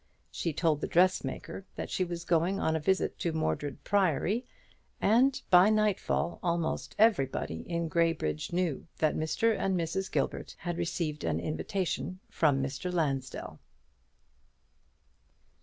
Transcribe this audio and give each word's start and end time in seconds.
She 0.31 0.51
told 0.51 0.81
the 0.81 0.87
dressmaker 0.87 1.67
that 1.75 1.91
she 1.91 2.03
was 2.03 2.25
going 2.25 2.59
on 2.59 2.75
a 2.75 2.79
visit 2.79 3.19
to 3.19 3.31
Mordred 3.33 3.83
Priory, 3.83 4.47
and 4.99 5.39
by 5.51 5.69
nightfall 5.69 6.39
almost 6.41 6.95
everybody 6.97 7.59
in 7.69 7.87
Graybridge 7.87 8.51
knew 8.51 8.87
that 8.97 9.15
Mr. 9.15 9.55
and 9.55 9.77
Mrs. 9.79 10.11
Gilbert 10.11 10.55
had 10.57 10.79
received 10.79 11.23
an 11.23 11.39
invitation 11.39 12.19
from 12.31 12.63
Mr. 12.63 12.91
Lansdell. 12.91 13.59